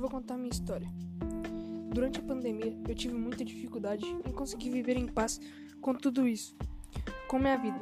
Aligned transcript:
contar 0.00 0.36
minha 0.36 0.50
história. 0.50 0.88
Durante 1.92 2.20
a 2.20 2.22
pandemia, 2.22 2.76
eu 2.88 2.94
tive 2.94 3.14
muita 3.14 3.44
dificuldade 3.44 4.04
em 4.26 4.32
conseguir 4.32 4.70
viver 4.70 4.96
em 4.96 5.06
paz 5.06 5.40
com 5.80 5.94
tudo 5.94 6.26
isso, 6.26 6.56
com 7.28 7.38
minha 7.38 7.56
vida, 7.56 7.80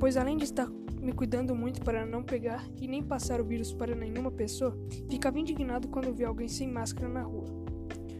pois 0.00 0.16
além 0.16 0.36
de 0.36 0.44
estar 0.44 0.68
me 1.00 1.12
cuidando 1.12 1.54
muito 1.54 1.80
para 1.80 2.04
não 2.04 2.22
pegar 2.22 2.64
e 2.80 2.88
nem 2.88 3.02
passar 3.02 3.40
o 3.40 3.44
vírus 3.44 3.72
para 3.72 3.94
nenhuma 3.94 4.30
pessoa, 4.30 4.76
ficava 5.08 5.38
indignado 5.38 5.88
quando 5.88 6.12
via 6.12 6.28
alguém 6.28 6.48
sem 6.48 6.68
máscara 6.68 7.08
na 7.08 7.22
rua. 7.22 7.46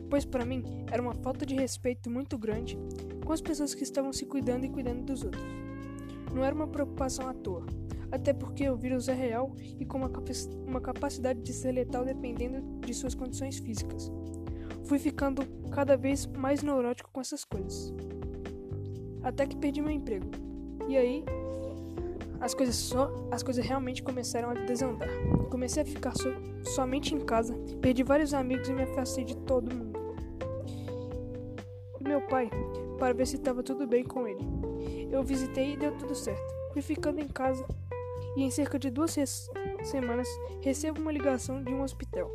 Pois 0.09 0.25
para 0.25 0.45
mim 0.45 0.65
era 0.91 1.03
uma 1.03 1.15
falta 1.15 1.45
de 1.45 1.55
respeito 1.55 2.09
muito 2.09 2.39
grande 2.39 2.79
com 3.25 3.33
as 3.33 3.41
pessoas 3.41 3.75
que 3.75 3.83
estavam 3.83 4.13
se 4.13 4.25
cuidando 4.25 4.65
e 4.65 4.71
cuidando 4.71 5.03
dos 5.03 5.23
outros. 5.23 5.45
Não 6.33 6.45
era 6.45 6.55
uma 6.55 6.67
preocupação 6.67 7.29
à 7.29 7.35
toa, 7.35 7.67
até 8.11 8.33
porque 8.33 8.69
o 8.69 8.77
vírus 8.77 9.09
é 9.09 9.15
real 9.15 9.55
e 9.79 9.85
com 9.85 9.99
uma, 9.99 10.11
uma 10.67 10.81
capacidade 10.81 11.41
de 11.41 11.53
ser 11.53 11.73
letal 11.73 12.05
dependendo 12.05 12.81
de 12.81 12.95
suas 12.95 13.15
condições 13.15 13.59
físicas. 13.59 14.11
Fui 14.85 14.99
ficando 14.99 15.43
cada 15.71 15.97
vez 15.97 16.27
mais 16.27 16.63
neurótico 16.63 17.11
com 17.13 17.21
essas 17.21 17.45
coisas. 17.45 17.93
Até 19.23 19.47
que 19.47 19.57
perdi 19.57 19.83
meu 19.83 19.91
emprego. 19.91 20.27
E 20.89 20.97
aí, 20.97 21.25
as 22.41 22.55
coisas 22.55 22.77
só, 22.77 23.13
as 23.31 23.43
coisas 23.43 23.65
realmente 23.65 24.03
começaram 24.03 24.51
a 24.51 24.55
desandar. 24.55 25.09
Comecei 25.51 25.83
a 25.83 25.87
ficar 25.87 26.17
so, 26.17 26.31
somente 26.65 27.15
em 27.15 27.21
casa, 27.21 27.55
perdi 27.83 28.03
vários 28.03 28.33
amigos 28.33 28.69
e 28.69 28.73
me 28.73 28.83
afastei 28.83 29.25
de 29.25 29.37
todo 29.37 29.75
mundo. 29.75 29.99
E 32.01 32.05
meu 32.05 32.23
pai, 32.23 32.49
para 32.99 33.13
ver 33.13 33.27
se 33.27 33.37
estava 33.37 33.63
tudo 33.63 33.87
bem 33.87 34.05
com 34.05 34.27
ele. 34.27 34.47
Eu 35.11 35.23
visitei 35.23 35.75
e 35.75 35.77
deu 35.77 35.93
tudo 35.99 36.15
certo. 36.15 36.55
Fui 36.73 36.81
ficando 36.81 37.21
em 37.21 37.29
casa 37.29 37.67
e 38.37 38.43
em 38.43 38.51
cerca 38.51 38.79
de 38.79 38.91
duas 38.91 39.17
semanas 39.83 40.29
recebo 40.61 41.01
uma 41.01 41.13
ligação 41.13 41.63
de 41.63 41.73
um 41.73 41.83
hospital 41.83 42.31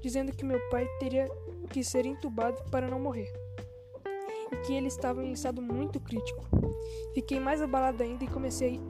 dizendo 0.00 0.32
que 0.32 0.44
meu 0.44 0.60
pai 0.70 0.86
teria 0.98 1.28
que 1.70 1.82
ser 1.82 2.06
entubado 2.06 2.62
para 2.70 2.88
não 2.88 3.00
morrer 3.00 3.30
e 4.50 4.56
que 4.58 4.72
ele 4.72 4.88
estava 4.88 5.24
em 5.24 5.32
estado 5.32 5.60
muito 5.60 6.00
crítico. 6.00 6.44
Fiquei 7.14 7.38
mais 7.38 7.60
abalado 7.60 8.02
ainda 8.02 8.24
e 8.24 8.28
comecei 8.28 8.80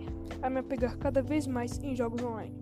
a 0.41 0.49
me 0.49 0.61
apegar 0.61 0.97
cada 0.99 1.21
vez 1.23 1.47
mais 1.47 1.79
em 1.79 1.97
jogos 1.97 2.23
online. 2.23 2.55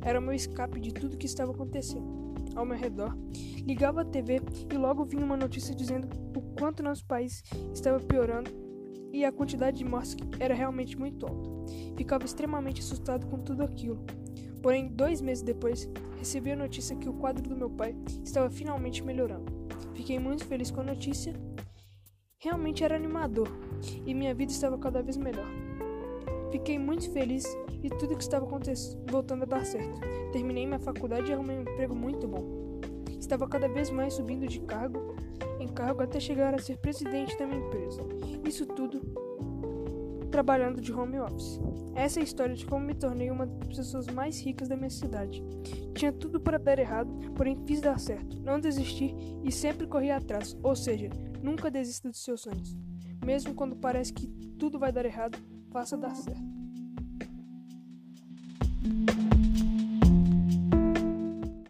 Era 0.00 0.18
o 0.18 0.22
meu 0.22 0.32
escape 0.32 0.80
de 0.80 0.92
tudo 0.92 1.16
que 1.16 1.26
estava 1.26 1.52
acontecendo 1.52 2.34
ao 2.54 2.64
meu 2.64 2.78
redor. 2.78 3.14
Ligava 3.66 4.00
a 4.00 4.04
TV 4.04 4.40
e 4.72 4.76
logo 4.78 5.04
vinha 5.04 5.24
uma 5.24 5.36
notícia 5.36 5.74
dizendo 5.74 6.08
o 6.34 6.40
quanto 6.58 6.82
nosso 6.82 7.04
país 7.04 7.42
estava 7.74 8.00
piorando 8.00 8.50
e 9.12 9.24
a 9.24 9.32
quantidade 9.32 9.78
de 9.78 9.84
mortes 9.84 10.16
era 10.38 10.54
realmente 10.54 10.98
muito 10.98 11.26
alta. 11.26 11.50
Ficava 11.96 12.24
extremamente 12.24 12.80
assustado 12.80 13.26
com 13.26 13.38
tudo 13.38 13.62
aquilo. 13.62 14.04
Porém, 14.62 14.88
dois 14.88 15.20
meses 15.20 15.42
depois, 15.42 15.88
recebi 16.18 16.52
a 16.52 16.56
notícia 16.56 16.96
que 16.96 17.08
o 17.08 17.14
quadro 17.14 17.48
do 17.48 17.56
meu 17.56 17.70
pai 17.70 17.96
estava 18.24 18.50
finalmente 18.50 19.02
melhorando. 19.02 19.46
Fiquei 19.94 20.18
muito 20.18 20.44
feliz 20.44 20.70
com 20.70 20.80
a 20.80 20.84
notícia. 20.84 21.34
Realmente 22.38 22.84
era 22.84 22.96
animador 22.96 23.48
e 24.06 24.14
minha 24.14 24.34
vida 24.34 24.52
estava 24.52 24.78
cada 24.78 25.02
vez 25.02 25.16
melhor. 25.16 25.48
Fiquei 26.50 26.78
muito 26.78 27.10
feliz 27.10 27.44
e 27.82 27.90
tudo 27.90 28.16
que 28.16 28.22
estava 28.22 28.46
voltando 29.10 29.42
a 29.42 29.46
dar 29.46 29.64
certo. 29.64 30.00
Terminei 30.32 30.66
minha 30.66 30.78
faculdade 30.78 31.30
e 31.30 31.34
arrumei 31.34 31.58
um 31.58 31.62
emprego 31.62 31.94
muito 31.94 32.26
bom. 32.26 32.80
Estava 33.18 33.48
cada 33.48 33.68
vez 33.68 33.90
mais 33.90 34.14
subindo 34.14 34.46
de 34.46 34.60
cargo 34.60 35.14
em 35.60 35.68
cargo 35.68 36.02
até 36.02 36.20
chegar 36.20 36.54
a 36.54 36.58
ser 36.58 36.78
presidente 36.78 37.36
da 37.38 37.46
minha 37.46 37.60
empresa. 37.60 38.02
Isso 38.44 38.66
tudo 38.66 39.00
trabalhando 40.30 40.80
de 40.80 40.92
home 40.92 41.18
office. 41.18 41.58
Essa 41.94 42.20
é 42.20 42.22
a 42.22 42.24
história 42.24 42.54
de 42.54 42.64
como 42.64 42.86
me 42.86 42.94
tornei 42.94 43.30
uma 43.30 43.46
das 43.46 43.76
pessoas 43.76 44.06
mais 44.06 44.40
ricas 44.40 44.68
da 44.68 44.76
minha 44.76 44.90
cidade. 44.90 45.42
Tinha 45.94 46.12
tudo 46.12 46.40
para 46.40 46.58
dar 46.58 46.78
errado, 46.78 47.10
porém 47.34 47.56
fiz 47.66 47.80
dar 47.80 47.98
certo. 47.98 48.38
Não 48.40 48.60
desisti 48.60 49.14
e 49.42 49.50
sempre 49.50 49.86
corri 49.86 50.10
atrás, 50.10 50.56
ou 50.62 50.76
seja, 50.76 51.08
nunca 51.42 51.70
desista 51.70 52.08
dos 52.08 52.22
seus 52.22 52.42
sonhos. 52.42 52.76
Mesmo 53.24 53.54
quando 53.54 53.76
parece 53.76 54.12
que 54.12 54.28
tudo 54.58 54.78
vai 54.78 54.92
dar 54.92 55.04
errado, 55.04 55.38
faça 55.70 55.96
dar 55.96 56.14
certo. 56.14 56.57